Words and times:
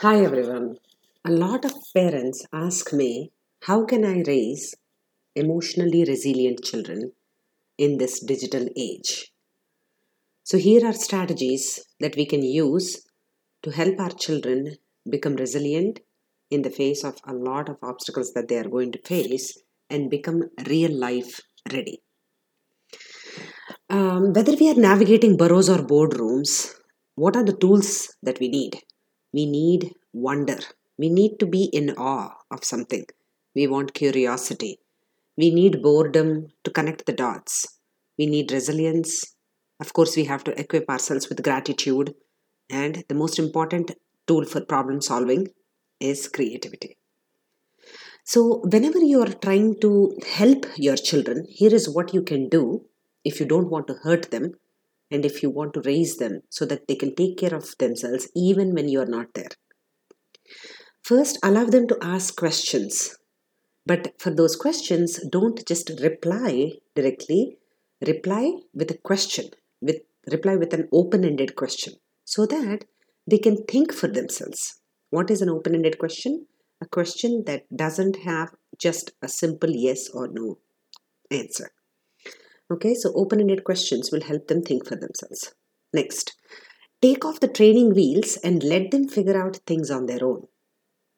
Hi 0.00 0.22
everyone. 0.22 0.76
A 1.24 1.30
lot 1.30 1.64
of 1.64 1.72
parents 1.94 2.44
ask 2.52 2.92
me, 2.92 3.32
how 3.62 3.86
can 3.86 4.04
I 4.04 4.22
raise 4.26 4.74
emotionally 5.34 6.04
resilient 6.04 6.62
children 6.62 7.12
in 7.78 7.96
this 7.96 8.20
digital 8.20 8.68
age? 8.76 9.32
So, 10.44 10.58
here 10.58 10.84
are 10.86 10.92
strategies 10.92 11.80
that 12.00 12.14
we 12.14 12.26
can 12.26 12.42
use 12.42 13.06
to 13.62 13.70
help 13.70 13.98
our 13.98 14.10
children 14.10 14.76
become 15.08 15.36
resilient 15.36 16.00
in 16.50 16.60
the 16.60 16.76
face 16.80 17.02
of 17.02 17.16
a 17.24 17.32
lot 17.32 17.70
of 17.70 17.78
obstacles 17.82 18.34
that 18.34 18.48
they 18.48 18.58
are 18.58 18.68
going 18.68 18.92
to 18.92 19.00
face 19.00 19.58
and 19.88 20.10
become 20.10 20.50
real 20.66 20.92
life 20.92 21.40
ready. 21.72 22.02
Um, 23.88 24.34
whether 24.34 24.54
we 24.60 24.68
are 24.70 24.74
navigating 24.74 25.38
burrows 25.38 25.70
or 25.70 25.78
boardrooms, 25.78 26.74
what 27.14 27.34
are 27.34 27.44
the 27.44 27.56
tools 27.56 28.14
that 28.22 28.38
we 28.40 28.48
need? 28.48 28.82
We 29.36 29.44
need 29.44 29.94
wonder. 30.14 30.60
We 30.96 31.10
need 31.10 31.38
to 31.40 31.46
be 31.46 31.64
in 31.64 31.90
awe 31.98 32.30
of 32.50 32.64
something. 32.64 33.04
We 33.54 33.66
want 33.66 33.92
curiosity. 33.92 34.78
We 35.36 35.50
need 35.50 35.82
boredom 35.82 36.52
to 36.64 36.70
connect 36.70 37.04
the 37.04 37.12
dots. 37.12 37.66
We 38.16 38.24
need 38.24 38.50
resilience. 38.50 39.34
Of 39.78 39.92
course, 39.92 40.16
we 40.16 40.24
have 40.24 40.42
to 40.44 40.58
equip 40.58 40.88
ourselves 40.88 41.28
with 41.28 41.42
gratitude. 41.42 42.14
And 42.70 43.04
the 43.10 43.14
most 43.14 43.38
important 43.38 43.90
tool 44.26 44.46
for 44.46 44.62
problem 44.62 45.02
solving 45.02 45.48
is 46.00 46.28
creativity. 46.28 46.96
So, 48.24 48.62
whenever 48.64 49.00
you 49.00 49.20
are 49.20 49.34
trying 49.46 49.78
to 49.80 50.18
help 50.26 50.64
your 50.78 50.96
children, 50.96 51.46
here 51.50 51.74
is 51.74 51.90
what 51.90 52.14
you 52.14 52.22
can 52.22 52.48
do 52.48 52.86
if 53.22 53.38
you 53.38 53.44
don't 53.44 53.68
want 53.68 53.86
to 53.88 54.00
hurt 54.02 54.30
them 54.30 54.54
and 55.10 55.24
if 55.24 55.42
you 55.42 55.50
want 55.50 55.74
to 55.74 55.82
raise 55.82 56.16
them 56.16 56.40
so 56.50 56.64
that 56.66 56.88
they 56.88 56.96
can 56.96 57.14
take 57.14 57.38
care 57.38 57.54
of 57.54 57.76
themselves 57.78 58.28
even 58.34 58.74
when 58.74 58.88
you 58.88 59.00
are 59.00 59.06
not 59.06 59.34
there. 59.34 59.50
First, 61.02 61.38
allow 61.42 61.64
them 61.64 61.86
to 61.88 61.98
ask 62.02 62.36
questions. 62.36 63.16
But 63.84 64.14
for 64.18 64.30
those 64.30 64.56
questions, 64.56 65.20
don't 65.30 65.64
just 65.66 65.90
reply 66.02 66.72
directly, 66.94 67.58
reply 68.04 68.52
with 68.74 68.90
a 68.90 68.98
question, 68.98 69.50
with 69.80 70.00
reply 70.32 70.56
with 70.56 70.72
an 70.72 70.88
open-ended 70.92 71.54
question 71.54 71.94
so 72.24 72.46
that 72.46 72.84
they 73.30 73.38
can 73.38 73.64
think 73.64 73.94
for 73.94 74.08
themselves. 74.08 74.80
What 75.10 75.30
is 75.30 75.40
an 75.40 75.48
open-ended 75.48 75.98
question? 75.98 76.46
a 76.80 76.86
question 76.86 77.44
that 77.46 77.64
doesn't 77.74 78.16
have 78.24 78.54
just 78.78 79.12
a 79.22 79.28
simple 79.28 79.70
yes 79.70 80.08
or 80.10 80.28
no 80.28 80.58
answer. 81.30 81.70
Okay, 82.72 82.94
so 82.94 83.12
open 83.14 83.40
ended 83.40 83.64
questions 83.64 84.10
will 84.10 84.22
help 84.22 84.48
them 84.48 84.62
think 84.62 84.86
for 84.86 84.96
themselves. 84.96 85.54
Next, 85.94 86.34
take 87.00 87.24
off 87.24 87.40
the 87.40 87.48
training 87.48 87.94
wheels 87.94 88.36
and 88.42 88.62
let 88.62 88.90
them 88.90 89.08
figure 89.08 89.40
out 89.40 89.60
things 89.66 89.90
on 89.90 90.06
their 90.06 90.24
own. 90.24 90.46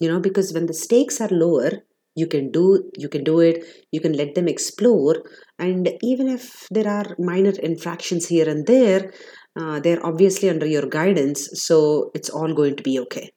You 0.00 0.08
know, 0.08 0.20
because 0.20 0.52
when 0.52 0.66
the 0.66 0.74
stakes 0.74 1.20
are 1.20 1.28
lower, 1.28 1.82
you 2.14 2.26
can 2.26 2.50
do 2.50 2.90
you 2.96 3.08
can 3.08 3.24
do 3.24 3.40
it 3.40 3.64
you 3.92 4.00
can 4.00 4.12
let 4.12 4.34
them 4.34 4.48
explore 4.48 5.16
and 5.58 5.88
even 6.02 6.28
if 6.28 6.66
there 6.70 6.88
are 6.88 7.16
minor 7.18 7.52
infractions 7.62 8.26
here 8.26 8.48
and 8.48 8.66
there 8.66 9.12
uh, 9.58 9.78
they're 9.80 10.04
obviously 10.04 10.50
under 10.50 10.66
your 10.66 10.86
guidance 10.86 11.48
so 11.66 12.10
it's 12.14 12.30
all 12.30 12.52
going 12.52 12.76
to 12.76 12.82
be 12.82 12.98
okay 12.98 13.30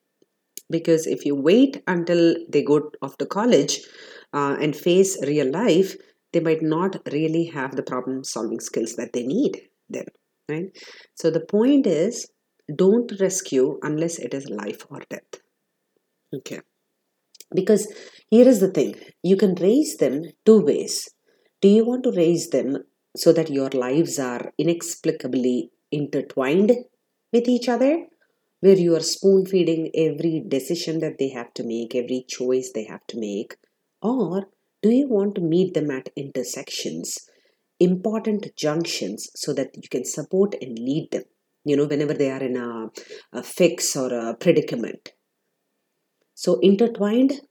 because 0.70 1.06
if 1.06 1.26
you 1.26 1.36
wait 1.36 1.84
until 1.88 2.36
they 2.50 2.64
go 2.64 2.90
off 3.02 3.18
to 3.18 3.26
college 3.26 3.80
uh, 4.34 4.58
and 4.60 4.76
face 4.76 5.22
real 5.24 5.52
life 5.52 5.96
they 6.34 6.40
might 6.40 6.62
not 6.62 6.98
really 7.12 7.46
have 7.46 7.76
the 7.76 7.84
problem 7.84 8.24
solving 8.24 8.60
skills 8.60 8.96
that 8.96 9.14
they 9.14 9.24
need 9.24 9.62
then 9.90 10.06
right? 10.50 10.78
So 11.16 11.30
the 11.32 11.46
point 11.46 11.88
is 11.88 12.30
don't 12.76 13.12
rescue 13.20 13.80
unless 13.82 14.20
it 14.20 14.34
is 14.34 14.50
life 14.50 14.86
or 14.90 15.02
death 15.10 15.42
okay? 16.34 16.62
Because 17.54 17.88
here 18.30 18.48
is 18.48 18.60
the 18.60 18.72
thing 18.72 18.96
you 19.22 19.38
can 19.38 19.56
raise 19.56 19.98
them 19.98 20.24
two 20.46 20.62
ways. 20.62 21.10
Do 21.62 21.68
you 21.70 21.86
want 21.86 22.04
to 22.04 22.12
raise 22.12 22.50
them 22.50 22.78
so 23.16 23.32
that 23.34 23.50
your 23.50 23.70
lives 23.70 24.20
are 24.20 24.52
inexplicably 24.58 25.72
intertwined 25.92 26.72
with 27.32 27.48
each 27.48 27.70
other? 27.70 28.08
Where 28.62 28.78
you 28.78 28.96
are 28.96 29.02
spoon 29.02 29.46
feeding 29.46 29.92
every 29.94 30.44
decision 30.48 31.00
that 31.00 31.18
they 31.20 31.30
have 31.30 31.54
to 31.56 31.64
make, 31.64 31.96
every 31.96 32.26
choice 32.28 32.72
they 32.74 32.86
have 32.86 33.06
to 33.08 33.20
make? 33.20 33.56
Or 34.02 34.48
do 34.84 34.92
you 34.92 35.08
want 35.08 35.36
to 35.36 35.42
meet 35.42 35.74
them 35.74 35.90
at 35.90 36.10
intersections, 36.16 37.18
important 37.80 38.56
junctions, 38.56 39.30
so 39.36 39.54
that 39.54 39.72
you 39.76 39.90
can 39.90 40.06
support 40.06 40.56
and 40.62 40.78
lead 40.78 41.10
them? 41.12 41.24
You 41.66 41.78
know, 41.78 41.86
whenever 41.86 42.14
they 42.14 42.30
are 42.30 42.44
in 42.44 42.58
a, 42.58 42.92
a 43.34 43.44
fix 43.44 43.96
or 43.96 44.14
a 44.14 44.36
predicament. 44.36 45.14
So, 46.36 46.60
intertwined 46.60 47.42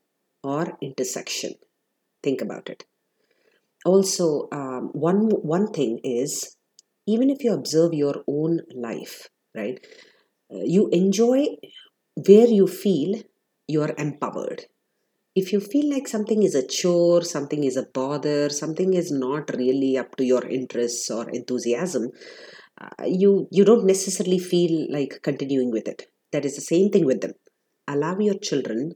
or 0.43 0.77
intersection. 0.81 1.55
Think 2.21 2.41
about 2.41 2.69
it. 2.69 2.85
Also, 3.85 4.47
um, 4.51 4.89
one 4.93 5.29
one 5.29 5.67
thing 5.71 5.99
is 6.03 6.57
even 7.07 7.29
if 7.29 7.43
you 7.43 7.53
observe 7.53 7.93
your 7.93 8.23
own 8.27 8.61
life, 8.73 9.29
right? 9.55 9.79
you 10.49 10.89
enjoy 10.91 11.47
where 12.27 12.47
you 12.47 12.67
feel 12.67 13.21
you 13.67 13.81
are 13.81 13.93
empowered. 13.97 14.65
If 15.35 15.51
you 15.51 15.59
feel 15.59 15.89
like 15.89 16.07
something 16.07 16.43
is 16.43 16.55
a 16.55 16.65
chore, 16.67 17.23
something 17.23 17.63
is 17.63 17.77
a 17.77 17.83
bother, 17.85 18.49
something 18.49 18.93
is 18.93 19.11
not 19.11 19.49
really 19.55 19.97
up 19.97 20.15
to 20.17 20.25
your 20.25 20.45
interests 20.45 21.09
or 21.09 21.29
enthusiasm, 21.29 22.11
uh, 22.79 23.05
you 23.05 23.47
you 23.51 23.65
don't 23.65 23.85
necessarily 23.85 24.39
feel 24.39 24.87
like 24.91 25.21
continuing 25.23 25.71
with 25.71 25.87
it. 25.87 26.07
That 26.31 26.45
is 26.45 26.55
the 26.55 26.61
same 26.61 26.89
thing 26.91 27.05
with 27.05 27.21
them. 27.21 27.33
Allow 27.87 28.19
your 28.19 28.37
children 28.39 28.93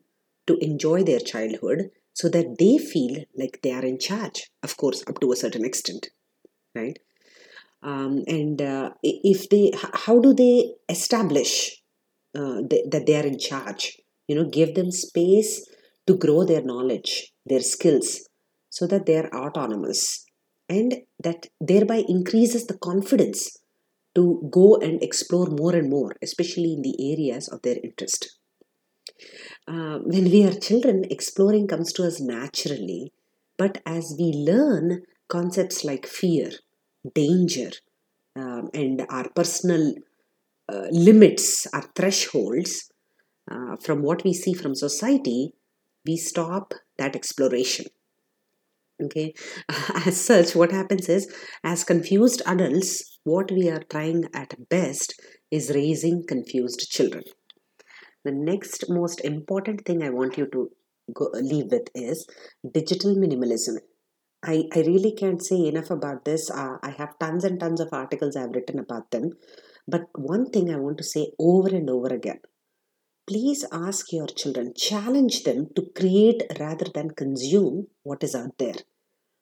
to 0.48 0.58
enjoy 0.58 1.04
their 1.04 1.20
childhood 1.20 1.90
so 2.14 2.30
that 2.30 2.58
they 2.60 2.78
feel 2.78 3.26
like 3.36 3.60
they 3.62 3.72
are 3.72 3.86
in 3.86 4.00
charge. 4.00 4.50
Of 4.64 4.78
course, 4.78 5.04
up 5.08 5.20
to 5.22 5.32
a 5.32 5.36
certain 5.36 5.66
extent, 5.66 6.10
right? 6.76 6.98
um, 7.84 8.24
and 8.28 8.62
uh, 8.62 8.92
if 9.04 9.50
they 9.50 9.72
how 9.94 10.20
do 10.20 10.34
they 10.34 10.74
establish 10.90 11.82
uh, 12.36 12.62
that 12.70 13.04
they 13.06 13.16
are 13.16 13.26
in 13.26 13.40
charge 13.40 13.98
you 14.28 14.36
know 14.36 14.46
give 14.46 14.76
them 14.76 14.92
space 14.92 15.66
to 16.08 16.18
grow 16.18 16.44
their 16.44 16.64
knowledge 16.64 17.34
their 17.46 17.62
skills 17.62 18.30
so 18.70 18.86
that 18.88 19.06
they 19.06 19.18
are 19.18 19.30
autonomous. 19.34 20.26
And 20.70 20.96
that 21.24 21.48
thereby 21.62 22.04
increases 22.08 22.68
the 22.68 22.78
confidence 22.78 23.58
to 24.16 24.50
go 24.52 24.76
and 24.76 25.02
explore 25.02 25.48
more 25.48 25.76
and 25.76 25.90
more 25.90 26.16
especially 26.22 26.74
in 26.74 26.82
the 26.82 26.96
areas 27.14 27.48
of 27.48 27.62
their 27.62 27.78
interest. 27.84 28.38
Uh, 29.68 30.00
when 30.04 30.26
we 30.26 30.44
are 30.46 30.54
children 30.54 31.06
exploring 31.10 31.68
comes 31.68 31.94
to 31.94 32.06
us 32.06 32.20
naturally. 32.20 33.14
But 33.58 33.82
as 33.86 34.16
we 34.20 34.32
learn 34.32 35.04
concepts 35.30 35.84
like 35.84 36.06
fear 36.06 36.52
danger 37.16 37.72
um, 38.36 38.70
and 38.74 39.06
our 39.10 39.30
personal 39.30 39.96
uh, 40.72 40.88
limits, 40.92 41.66
our 41.74 41.86
thresholds, 41.96 42.92
uh, 43.50 43.78
from 43.78 44.04
what 44.04 44.24
we 44.24 44.34
see 44.34 44.54
from 44.54 44.76
society, 44.76 45.54
we 46.08 46.18
stop 46.18 46.74
that 46.98 47.16
exploration. 47.16 47.86
Okay, 49.04 49.34
as 50.06 50.20
such, 50.20 50.56
what 50.56 50.72
happens 50.72 51.08
is, 51.08 51.32
as 51.64 51.84
confused 51.84 52.42
adults, 52.48 53.20
what 53.24 53.52
we 53.52 53.70
are 53.70 53.84
trying 53.90 54.26
at 54.34 54.70
best 54.70 55.14
is 55.52 55.72
raising 55.76 56.26
confused 56.28 56.88
children. 56.90 57.24
The 58.24 58.32
next 58.32 58.86
most 58.90 59.22
important 59.24 59.86
thing 59.86 60.02
I 60.02 60.10
want 60.10 60.38
you 60.38 60.48
to 60.52 60.72
go, 61.14 61.30
leave 61.34 61.72
with 61.72 61.90
is 61.94 62.26
digital 62.74 63.16
minimalism 63.16 63.78
I, 64.44 64.64
I 64.74 64.80
really 64.80 65.14
can't 65.14 65.44
say 65.44 65.66
enough 65.66 65.90
about 65.90 66.24
this. 66.26 66.50
Uh, 66.50 66.78
I 66.84 66.92
have 66.92 67.18
tons 67.20 67.44
and 67.44 67.60
tons 67.60 67.82
of 67.82 67.90
articles 67.92 68.36
I've 68.36 68.52
written 68.52 68.80
about 68.80 69.12
them. 69.12 69.32
But 69.88 70.04
one 70.16 70.50
thing 70.52 70.70
I 70.70 70.78
want 70.78 70.98
to 71.00 71.04
say 71.04 71.32
over 71.40 71.70
and 71.70 71.90
over 71.90 72.08
again 72.08 72.40
please 73.28 73.66
ask 73.72 74.12
your 74.12 74.28
children, 74.28 74.74
challenge 74.76 75.44
them 75.44 75.68
to 75.76 75.84
create 75.96 76.44
rather 76.60 76.86
than 76.94 77.12
consume 77.12 77.88
what 78.04 78.24
is 78.24 78.34
out 78.34 78.58
there. 78.58 78.76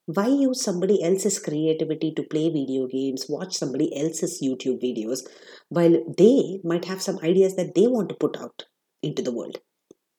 Why 0.06 0.26
use 0.28 0.62
somebody 0.62 1.02
else's 1.02 1.38
creativity 1.38 2.12
to 2.14 2.22
play 2.22 2.48
video 2.48 2.86
games, 2.86 3.26
watch 3.28 3.56
somebody 3.56 3.96
else's 3.96 4.40
YouTube 4.42 4.82
videos, 4.82 5.20
while 5.68 5.96
they 6.16 6.60
might 6.62 6.84
have 6.84 7.02
some 7.02 7.18
ideas 7.20 7.56
that 7.56 7.74
they 7.74 7.86
want 7.86 8.08
to 8.10 8.14
put 8.14 8.36
out 8.36 8.64
into 9.02 9.22
the 9.22 9.32
world? 9.32 9.58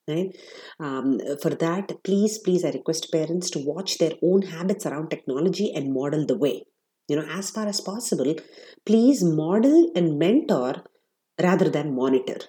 right 0.10 0.36
um, 0.80 1.20
for 1.42 1.50
that 1.50 1.92
please 2.04 2.38
please 2.40 2.64
i 2.64 2.70
request 2.70 3.12
parents 3.12 3.50
to 3.50 3.60
watch 3.60 3.98
their 3.98 4.14
own 4.24 4.42
habits 4.42 4.86
around 4.86 5.10
technology 5.10 5.72
and 5.76 5.94
model 5.94 6.26
the 6.26 6.38
way 6.38 6.64
you 7.10 7.16
know 7.18 7.28
as 7.40 7.50
far 7.50 7.68
as 7.68 7.82
possible 7.82 8.34
please 8.86 9.24
model 9.24 9.92
and 9.96 10.18
mentor 10.18 10.84
rather 11.42 11.70
than 11.70 11.94
monitor 11.94 12.40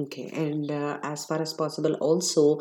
okay 0.00 0.28
and 0.44 0.70
uh, 0.70 0.98
as 1.02 1.24
far 1.24 1.40
as 1.40 1.52
possible 1.54 1.94
also 2.08 2.60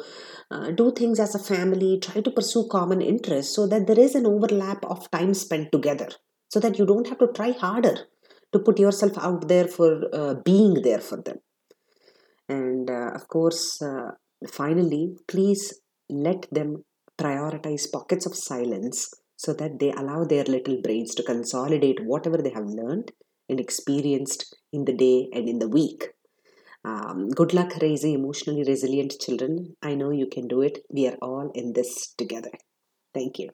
uh, 0.52 0.72
do 0.72 0.92
things 1.00 1.20
as 1.20 1.36
a 1.36 1.40
family 1.52 2.00
try 2.06 2.22
to 2.22 2.32
pursue 2.32 2.64
common 2.72 3.02
interests 3.02 3.56
so 3.56 3.68
that 3.68 3.88
there 3.88 4.00
is 4.00 4.16
an 4.16 4.26
overlap 4.26 4.84
of 4.86 5.10
time 5.12 5.34
spent 5.34 5.72
together 5.72 6.10
so 6.50 6.60
that 6.60 6.80
you 6.80 6.86
don't 6.86 7.08
have 7.08 7.20
to 7.20 7.28
try 7.40 7.52
harder 7.52 7.96
to 8.54 8.60
put 8.60 8.80
yourself 8.80 9.18
out 9.18 9.48
there 9.50 9.68
for 9.68 9.90
uh, 10.14 10.34
being 10.46 10.76
there 10.82 11.00
for 11.10 11.18
them 11.22 11.40
And 12.48 12.90
uh, 12.90 13.12
of 13.14 13.28
course, 13.28 13.82
uh, 13.82 14.12
finally, 14.48 15.16
please 15.28 15.80
let 16.10 16.48
them 16.52 16.84
prioritize 17.20 17.92
pockets 17.92 18.26
of 18.26 18.36
silence 18.36 19.10
so 19.38 19.54
that 19.54 19.80
they 19.80 19.92
allow 19.92 20.24
their 20.26 20.44
little 20.44 20.82
brains 20.82 21.14
to 21.16 21.24
consolidate 21.24 22.06
whatever 22.06 22.38
they 22.38 22.52
have 22.52 22.66
learned 22.66 23.12
and 23.50 23.60
experienced 23.60 24.56
in 24.72 24.86
the 24.86 24.94
day 24.94 25.30
and 25.34 25.48
in 25.50 25.60
the 25.60 25.68
week. 25.70 26.15
Um, 26.86 27.28
good 27.30 27.54
luck 27.54 27.74
raising 27.82 28.14
emotionally 28.14 28.64
resilient 28.64 29.16
children. 29.20 29.76
I 29.82 29.96
know 29.96 30.12
you 30.12 30.28
can 30.28 30.48
do 30.48 30.62
it. 30.62 30.86
We 30.90 31.06
are 31.08 31.18
all 31.22 31.52
in 31.54 31.74
this 31.74 32.14
together. 32.18 32.52
Thank 33.14 33.40
you. 33.40 33.50